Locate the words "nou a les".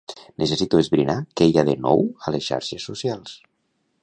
1.85-2.49